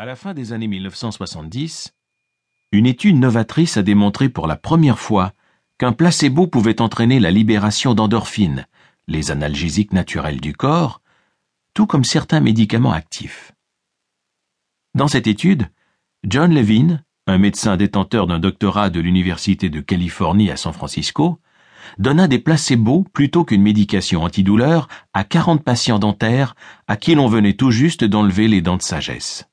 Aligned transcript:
À 0.00 0.06
la 0.06 0.14
fin 0.14 0.32
des 0.32 0.52
années 0.52 0.68
1970, 0.68 1.92
une 2.70 2.86
étude 2.86 3.18
novatrice 3.18 3.76
a 3.78 3.82
démontré 3.82 4.28
pour 4.28 4.46
la 4.46 4.54
première 4.54 5.00
fois 5.00 5.32
qu'un 5.76 5.90
placebo 5.90 6.46
pouvait 6.46 6.80
entraîner 6.80 7.18
la 7.18 7.32
libération 7.32 7.94
d'endorphines, 7.94 8.64
les 9.08 9.32
analgésiques 9.32 9.92
naturels 9.92 10.40
du 10.40 10.52
corps, 10.52 11.02
tout 11.74 11.86
comme 11.86 12.04
certains 12.04 12.38
médicaments 12.38 12.92
actifs. 12.92 13.50
Dans 14.94 15.08
cette 15.08 15.26
étude, 15.26 15.66
John 16.22 16.54
Levine, 16.54 17.02
un 17.26 17.38
médecin 17.38 17.76
détenteur 17.76 18.28
d'un 18.28 18.38
doctorat 18.38 18.90
de 18.90 19.00
l'Université 19.00 19.68
de 19.68 19.80
Californie 19.80 20.52
à 20.52 20.56
San 20.56 20.72
Francisco, 20.72 21.40
donna 21.98 22.28
des 22.28 22.38
placebos 22.38 23.04
plutôt 23.12 23.44
qu'une 23.44 23.62
médication 23.62 24.22
antidouleur 24.22 24.86
à 25.12 25.24
40 25.24 25.64
patients 25.64 25.98
dentaires 25.98 26.54
à 26.86 26.96
qui 26.96 27.16
l'on 27.16 27.26
venait 27.26 27.54
tout 27.54 27.72
juste 27.72 28.04
d'enlever 28.04 28.46
les 28.46 28.60
dents 28.60 28.76
de 28.76 28.82
sagesse. 28.82 29.47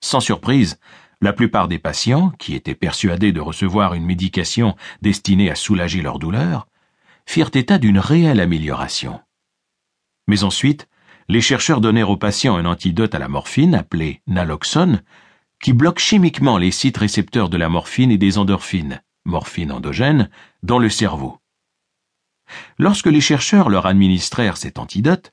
Sans 0.00 0.20
surprise, 0.20 0.78
la 1.20 1.32
plupart 1.32 1.68
des 1.68 1.78
patients, 1.78 2.30
qui 2.38 2.54
étaient 2.54 2.74
persuadés 2.74 3.32
de 3.32 3.40
recevoir 3.40 3.94
une 3.94 4.06
médication 4.06 4.74
destinée 5.02 5.50
à 5.50 5.54
soulager 5.54 6.00
leur 6.00 6.18
douleur, 6.18 6.66
firent 7.26 7.50
état 7.54 7.78
d'une 7.78 7.98
réelle 7.98 8.40
amélioration. 8.40 9.20
Mais 10.26 10.42
ensuite, 10.44 10.88
les 11.28 11.40
chercheurs 11.40 11.80
donnèrent 11.80 12.10
aux 12.10 12.16
patients 12.16 12.56
un 12.56 12.64
antidote 12.64 13.14
à 13.14 13.18
la 13.18 13.28
morphine 13.28 13.74
appelé 13.74 14.22
naloxone, 14.26 15.02
qui 15.62 15.72
bloque 15.74 15.98
chimiquement 15.98 16.56
les 16.56 16.70
sites 16.70 16.96
récepteurs 16.96 17.50
de 17.50 17.58
la 17.58 17.68
morphine 17.68 18.10
et 18.10 18.18
des 18.18 18.38
endorphines, 18.38 19.02
morphine 19.24 19.70
endogène, 19.70 20.30
dans 20.62 20.78
le 20.78 20.88
cerveau. 20.88 21.38
Lorsque 22.78 23.06
les 23.06 23.20
chercheurs 23.20 23.68
leur 23.68 23.86
administrèrent 23.86 24.56
cet 24.56 24.78
antidote, 24.78 25.32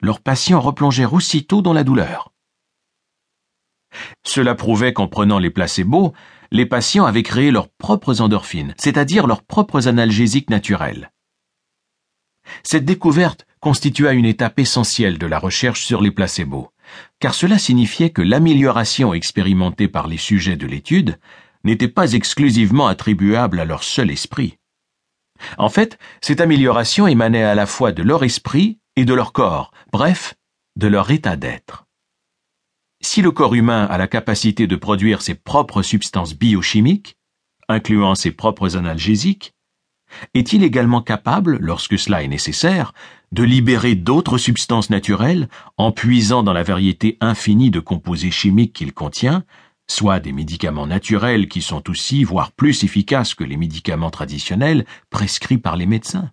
leurs 0.00 0.20
patients 0.20 0.60
replongèrent 0.60 1.12
aussitôt 1.12 1.62
dans 1.62 1.72
la 1.72 1.84
douleur. 1.84 2.32
Cela 4.24 4.54
prouvait 4.54 4.92
qu'en 4.92 5.08
prenant 5.08 5.38
les 5.38 5.50
placebos, 5.50 6.12
les 6.52 6.66
patients 6.66 7.04
avaient 7.04 7.22
créé 7.22 7.50
leurs 7.50 7.68
propres 7.68 8.20
endorphines, 8.20 8.74
c'est-à-dire 8.78 9.26
leurs 9.26 9.42
propres 9.42 9.88
analgésiques 9.88 10.50
naturels. 10.50 11.10
Cette 12.62 12.84
découverte 12.84 13.46
constitua 13.60 14.12
une 14.12 14.24
étape 14.24 14.58
essentielle 14.58 15.18
de 15.18 15.26
la 15.26 15.38
recherche 15.38 15.84
sur 15.84 16.00
les 16.00 16.12
placebos, 16.12 16.70
car 17.18 17.34
cela 17.34 17.58
signifiait 17.58 18.10
que 18.10 18.22
l'amélioration 18.22 19.14
expérimentée 19.14 19.88
par 19.88 20.06
les 20.06 20.18
sujets 20.18 20.56
de 20.56 20.66
l'étude 20.66 21.18
n'était 21.64 21.88
pas 21.88 22.12
exclusivement 22.12 22.86
attribuable 22.86 23.58
à 23.58 23.64
leur 23.64 23.82
seul 23.82 24.10
esprit. 24.10 24.58
En 25.58 25.68
fait, 25.68 25.98
cette 26.20 26.40
amélioration 26.40 27.06
émanait 27.06 27.42
à 27.42 27.54
la 27.54 27.66
fois 27.66 27.92
de 27.92 28.02
leur 28.02 28.24
esprit 28.24 28.78
et 28.94 29.04
de 29.04 29.14
leur 29.14 29.32
corps, 29.32 29.72
bref, 29.92 30.34
de 30.76 30.86
leur 30.86 31.10
état 31.10 31.36
d'être. 31.36 31.85
Si 33.00 33.22
le 33.22 33.30
corps 33.30 33.54
humain 33.54 33.84
a 33.84 33.98
la 33.98 34.08
capacité 34.08 34.66
de 34.66 34.76
produire 34.76 35.22
ses 35.22 35.34
propres 35.34 35.82
substances 35.82 36.34
biochimiques, 36.34 37.16
incluant 37.68 38.14
ses 38.14 38.30
propres 38.30 38.76
analgésiques, 38.76 39.52
est-il 40.34 40.62
également 40.62 41.02
capable, 41.02 41.58
lorsque 41.60 41.98
cela 41.98 42.22
est 42.22 42.28
nécessaire, 42.28 42.92
de 43.32 43.42
libérer 43.42 43.94
d'autres 43.94 44.38
substances 44.38 44.88
naturelles 44.88 45.48
en 45.76 45.92
puisant 45.92 46.42
dans 46.42 46.52
la 46.52 46.62
variété 46.62 47.18
infinie 47.20 47.70
de 47.70 47.80
composés 47.80 48.30
chimiques 48.30 48.72
qu'il 48.72 48.94
contient, 48.94 49.44
soit 49.88 50.20
des 50.20 50.32
médicaments 50.32 50.86
naturels 50.86 51.48
qui 51.48 51.60
sont 51.60 51.90
aussi, 51.90 52.24
voire 52.24 52.52
plus 52.52 52.84
efficaces 52.84 53.34
que 53.34 53.44
les 53.44 53.56
médicaments 53.56 54.10
traditionnels 54.10 54.86
prescrits 55.10 55.58
par 55.58 55.76
les 55.76 55.86
médecins? 55.86 56.30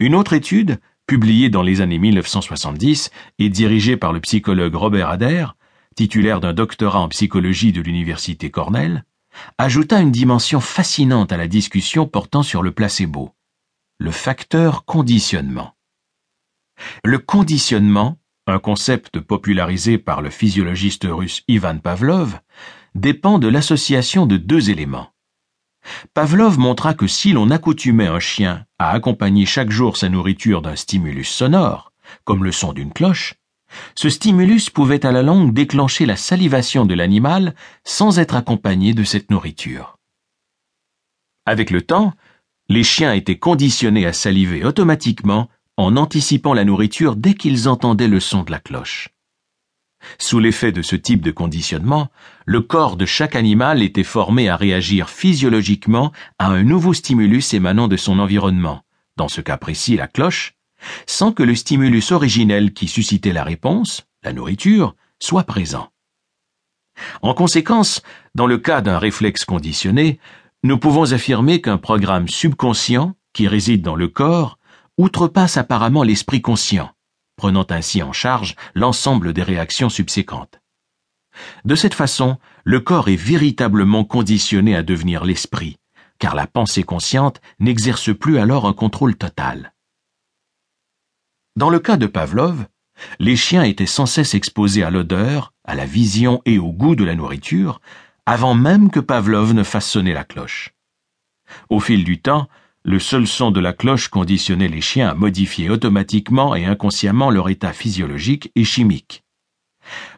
Une 0.00 0.14
autre 0.14 0.32
étude 0.32 0.80
publié 1.08 1.48
dans 1.48 1.62
les 1.62 1.80
années 1.80 1.98
1970 1.98 3.10
et 3.38 3.48
dirigé 3.48 3.96
par 3.96 4.12
le 4.12 4.20
psychologue 4.20 4.74
Robert 4.74 5.08
Adair, 5.08 5.56
titulaire 5.96 6.38
d'un 6.38 6.52
doctorat 6.52 7.00
en 7.00 7.08
psychologie 7.08 7.72
de 7.72 7.80
l'université 7.80 8.50
Cornell, 8.50 9.04
ajouta 9.56 10.00
une 10.00 10.12
dimension 10.12 10.60
fascinante 10.60 11.32
à 11.32 11.38
la 11.38 11.48
discussion 11.48 12.06
portant 12.06 12.42
sur 12.42 12.62
le 12.62 12.72
placebo, 12.72 13.34
le 13.98 14.10
facteur 14.10 14.84
conditionnement. 14.84 15.74
Le 17.02 17.18
conditionnement, 17.18 18.18
un 18.46 18.58
concept 18.58 19.18
popularisé 19.18 19.96
par 19.96 20.20
le 20.20 20.28
physiologiste 20.28 21.06
russe 21.08 21.42
Ivan 21.48 21.78
Pavlov, 21.78 22.38
dépend 22.94 23.38
de 23.38 23.48
l'association 23.48 24.26
de 24.26 24.36
deux 24.36 24.68
éléments. 24.68 25.10
Pavlov 26.14 26.58
montra 26.58 26.94
que 26.94 27.06
si 27.06 27.32
l'on 27.32 27.50
accoutumait 27.50 28.06
un 28.06 28.20
chien 28.20 28.66
à 28.78 28.90
accompagner 28.90 29.46
chaque 29.46 29.70
jour 29.70 29.96
sa 29.96 30.08
nourriture 30.08 30.62
d'un 30.62 30.76
stimulus 30.76 31.24
sonore, 31.24 31.92
comme 32.24 32.44
le 32.44 32.52
son 32.52 32.72
d'une 32.72 32.92
cloche, 32.92 33.34
ce 33.94 34.08
stimulus 34.08 34.70
pouvait 34.70 35.04
à 35.04 35.12
la 35.12 35.22
longue 35.22 35.52
déclencher 35.52 36.06
la 36.06 36.16
salivation 36.16 36.86
de 36.86 36.94
l'animal 36.94 37.54
sans 37.84 38.18
être 38.18 38.34
accompagné 38.34 38.94
de 38.94 39.04
cette 39.04 39.30
nourriture. 39.30 39.98
Avec 41.44 41.70
le 41.70 41.82
temps, 41.82 42.12
les 42.68 42.84
chiens 42.84 43.12
étaient 43.12 43.38
conditionnés 43.38 44.06
à 44.06 44.12
saliver 44.12 44.64
automatiquement 44.64 45.48
en 45.76 45.96
anticipant 45.96 46.54
la 46.54 46.64
nourriture 46.64 47.16
dès 47.16 47.34
qu'ils 47.34 47.68
entendaient 47.68 48.08
le 48.08 48.20
son 48.20 48.42
de 48.42 48.50
la 48.50 48.58
cloche. 48.58 49.10
Sous 50.18 50.38
l'effet 50.38 50.72
de 50.72 50.82
ce 50.82 50.96
type 50.96 51.22
de 51.22 51.30
conditionnement, 51.30 52.08
le 52.46 52.60
corps 52.60 52.96
de 52.96 53.06
chaque 53.06 53.36
animal 53.36 53.82
était 53.82 54.04
formé 54.04 54.48
à 54.48 54.56
réagir 54.56 55.10
physiologiquement 55.10 56.12
à 56.38 56.48
un 56.48 56.62
nouveau 56.62 56.94
stimulus 56.94 57.54
émanant 57.54 57.88
de 57.88 57.96
son 57.96 58.18
environnement, 58.18 58.82
dans 59.16 59.28
ce 59.28 59.40
cas 59.40 59.56
précis 59.56 59.96
la 59.96 60.08
cloche, 60.08 60.54
sans 61.06 61.32
que 61.32 61.42
le 61.42 61.54
stimulus 61.54 62.12
originel 62.12 62.72
qui 62.72 62.88
suscitait 62.88 63.32
la 63.32 63.44
réponse, 63.44 64.06
la 64.22 64.32
nourriture, 64.32 64.94
soit 65.20 65.44
présent. 65.44 65.90
En 67.22 67.34
conséquence, 67.34 68.02
dans 68.34 68.46
le 68.46 68.58
cas 68.58 68.80
d'un 68.80 68.98
réflexe 68.98 69.44
conditionné, 69.44 70.18
nous 70.64 70.78
pouvons 70.78 71.12
affirmer 71.12 71.60
qu'un 71.60 71.78
programme 71.78 72.28
subconscient, 72.28 73.14
qui 73.32 73.46
réside 73.46 73.82
dans 73.82 73.96
le 73.96 74.08
corps, 74.08 74.58
outrepasse 74.96 75.56
apparemment 75.56 76.02
l'esprit 76.02 76.42
conscient, 76.42 76.90
prenant 77.38 77.66
ainsi 77.70 78.02
en 78.02 78.12
charge 78.12 78.54
l'ensemble 78.74 79.32
des 79.32 79.42
réactions 79.42 79.88
subséquentes. 79.88 80.60
De 81.64 81.76
cette 81.76 81.94
façon, 81.94 82.36
le 82.64 82.80
corps 82.80 83.08
est 83.08 83.16
véritablement 83.16 84.04
conditionné 84.04 84.76
à 84.76 84.82
devenir 84.82 85.24
l'esprit, 85.24 85.78
car 86.18 86.34
la 86.34 86.48
pensée 86.48 86.82
consciente 86.82 87.40
n'exerce 87.60 88.14
plus 88.14 88.38
alors 88.38 88.66
un 88.66 88.72
contrôle 88.74 89.16
total. 89.16 89.72
Dans 91.56 91.70
le 91.70 91.78
cas 91.78 91.96
de 91.96 92.06
Pavlov, 92.06 92.66
les 93.20 93.36
chiens 93.36 93.62
étaient 93.62 93.86
sans 93.86 94.06
cesse 94.06 94.34
exposés 94.34 94.82
à 94.82 94.90
l'odeur, 94.90 95.52
à 95.64 95.76
la 95.76 95.86
vision 95.86 96.42
et 96.44 96.58
au 96.58 96.72
goût 96.72 96.96
de 96.96 97.04
la 97.04 97.14
nourriture, 97.14 97.80
avant 98.26 98.54
même 98.54 98.90
que 98.90 99.00
Pavlov 99.00 99.54
ne 99.54 99.62
fasse 99.62 99.88
sonner 99.88 100.12
la 100.12 100.24
cloche. 100.24 100.74
Au 101.70 101.78
fil 101.78 102.02
du 102.02 102.20
temps, 102.20 102.48
le 102.88 102.98
seul 102.98 103.26
son 103.26 103.50
de 103.50 103.60
la 103.60 103.74
cloche 103.74 104.08
conditionnait 104.08 104.66
les 104.66 104.80
chiens 104.80 105.10
à 105.10 105.14
modifier 105.14 105.68
automatiquement 105.68 106.54
et 106.54 106.64
inconsciemment 106.64 107.28
leur 107.28 107.50
état 107.50 107.74
physiologique 107.74 108.50
et 108.56 108.64
chimique. 108.64 109.24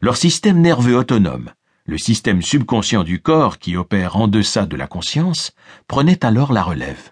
Leur 0.00 0.16
système 0.16 0.60
nerveux 0.60 0.96
autonome, 0.96 1.50
le 1.84 1.98
système 1.98 2.42
subconscient 2.42 3.02
du 3.02 3.20
corps 3.20 3.58
qui 3.58 3.76
opère 3.76 4.16
en 4.16 4.28
deçà 4.28 4.66
de 4.66 4.76
la 4.76 4.86
conscience, 4.86 5.50
prenait 5.88 6.24
alors 6.24 6.52
la 6.52 6.62
relève. 6.62 7.10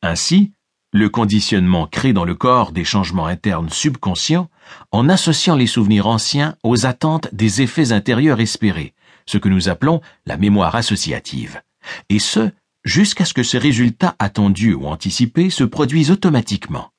Ainsi, 0.00 0.52
le 0.90 1.10
conditionnement 1.10 1.86
crée 1.86 2.14
dans 2.14 2.24
le 2.24 2.34
corps 2.34 2.72
des 2.72 2.84
changements 2.84 3.26
internes 3.26 3.68
subconscients 3.68 4.48
en 4.90 5.10
associant 5.10 5.54
les 5.54 5.66
souvenirs 5.66 6.06
anciens 6.06 6.56
aux 6.62 6.86
attentes 6.86 7.28
des 7.34 7.60
effets 7.60 7.92
intérieurs 7.92 8.40
espérés, 8.40 8.94
ce 9.26 9.36
que 9.36 9.50
nous 9.50 9.68
appelons 9.68 10.00
la 10.24 10.38
mémoire 10.38 10.76
associative, 10.76 11.60
et 12.08 12.18
ce, 12.18 12.50
jusqu'à 12.84 13.24
ce 13.24 13.34
que 13.34 13.42
ces 13.42 13.58
résultats 13.58 14.14
attendus 14.18 14.74
ou 14.74 14.86
anticipés 14.86 15.50
se 15.50 15.64
produisent 15.64 16.10
automatiquement. 16.10 16.90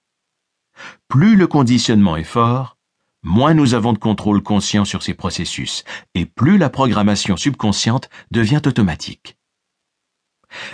Plus 1.08 1.36
le 1.36 1.48
conditionnement 1.48 2.18
est 2.18 2.24
fort, 2.24 2.78
moins 3.24 3.54
nous 3.54 3.74
avons 3.74 3.94
de 3.94 3.98
contrôle 3.98 4.42
conscient 4.42 4.86
sur 4.86 5.04
ces 5.04 5.14
processus, 5.14 5.84
et 6.14 6.26
plus 6.26 6.58
la 6.58 6.70
programmation 6.70 7.38
subconsciente 7.38 8.10
devient 8.32 8.62
automatique. 8.66 9.38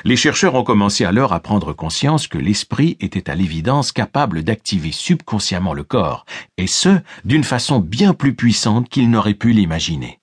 Les 0.03 0.15
chercheurs 0.15 0.55
ont 0.55 0.63
commencé 0.63 1.05
alors 1.05 1.33
à 1.33 1.39
prendre 1.39 1.73
conscience 1.73 2.27
que 2.27 2.37
l'esprit 2.37 2.97
était 2.99 3.29
à 3.29 3.35
l'évidence 3.35 3.91
capable 3.91 4.43
d'activer 4.43 4.91
subconsciemment 4.91 5.73
le 5.73 5.83
corps, 5.83 6.25
et 6.57 6.67
ce, 6.67 6.99
d'une 7.25 7.43
façon 7.43 7.79
bien 7.79 8.13
plus 8.13 8.35
puissante 8.35 8.89
qu'ils 8.89 9.09
n'auraient 9.09 9.33
pu 9.33 9.51
l'imaginer. 9.51 10.20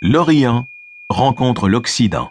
L'Orient 0.00 0.68
rencontre 1.08 1.68
l'Occident. 1.68 2.30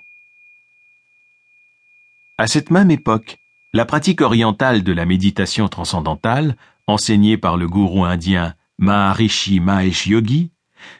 À 2.38 2.48
cette 2.48 2.72
même 2.72 2.92
époque, 2.92 3.40
la 3.74 3.84
pratique 3.84 4.22
orientale 4.22 4.84
de 4.84 4.94
la 4.94 5.06
méditation 5.06 5.68
transcendantale, 5.68 6.56
enseignée 6.88 7.36
par 7.36 7.58
le 7.58 7.68
gourou 7.68 8.06
indien 8.06 8.56
Maharishi 8.78 9.60
Mahesh 9.60 10.08
Yogi, 10.08 10.52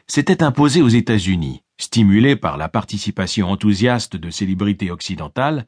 s'était 0.08 0.42
imposée 0.42 0.82
aux 0.82 0.88
États-Unis, 0.88 1.62
stimulée 1.78 2.36
par 2.36 2.58
la 2.58 2.68
participation 2.68 3.50
enthousiaste 3.50 4.16
de 4.16 4.28
célébrités 4.28 4.90
occidentales, 4.90 5.66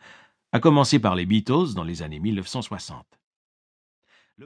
à 0.53 0.61
commencer 0.61 0.99
par 0.99 1.15
les 1.15 1.25
Beatles 1.25 1.73
dans 1.75 1.85
les 1.85 2.03
années 2.03 2.21
1960. 2.21 3.20